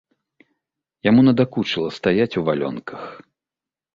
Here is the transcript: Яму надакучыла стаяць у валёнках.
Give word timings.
Яму 1.09 1.25
надакучыла 1.27 1.89
стаяць 1.97 2.37
у 2.41 2.45
валёнках. 2.47 3.01